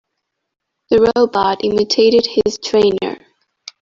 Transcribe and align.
The 0.89 1.11
robot 1.15 1.63
imitated 1.63 2.25
his 2.25 2.57
trainer. 2.57 3.19